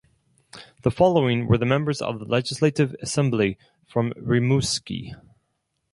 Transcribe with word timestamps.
The 0.81 0.89
following 0.89 1.45
were 1.45 1.59
the 1.59 1.65
members 1.67 2.01
of 2.01 2.17
the 2.17 2.25
Legislative 2.25 2.95
Assembly 3.03 3.59
from 3.87 4.13
Rimouski. 4.13 5.13